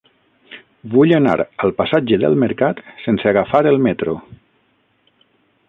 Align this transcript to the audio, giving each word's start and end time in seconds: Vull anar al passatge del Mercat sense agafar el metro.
Vull 0.93 1.11
anar 1.17 1.35
al 1.65 1.73
passatge 1.81 2.19
del 2.23 2.39
Mercat 2.45 2.81
sense 3.05 3.29
agafar 3.33 3.61
el 3.73 3.79
metro. 3.89 4.17